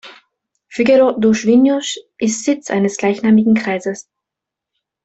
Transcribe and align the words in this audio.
Figueiró 0.67 1.11
dos 1.11 1.43
Vinhos 1.45 1.99
ist 2.17 2.43
Sitz 2.43 2.71
eines 2.71 2.97
gleichnamigen 2.97 3.53
Kreises. 3.53 4.09